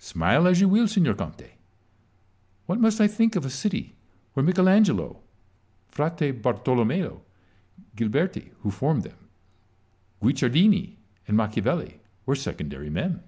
Smile 0.00 0.46
as 0.46 0.60
you 0.60 0.68
will, 0.68 0.86
signor 0.86 1.14
Conte, 1.14 1.52
what 2.66 2.78
must 2.78 3.00
I 3.00 3.06
think 3.08 3.34
of 3.36 3.46
a 3.46 3.48
city 3.48 3.96
where 4.34 4.44
Michel 4.44 4.68
Angelo, 4.68 5.22
Frate 5.88 6.30
Bartolomeo, 6.42 7.22
Ghiberti 7.96 8.50
(who 8.60 8.70
formed 8.70 9.02
them), 9.04 9.30
Guicciardini, 10.22 10.96
and 11.26 11.38
Machiavelli 11.38 12.00
were 12.26 12.36
secondary 12.36 12.90
men 12.90 13.22